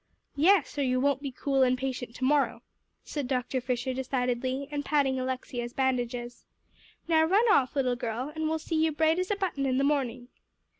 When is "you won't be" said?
0.81-1.31